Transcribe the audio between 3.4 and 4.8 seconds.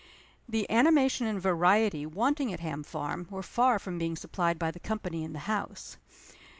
far from being supplied by the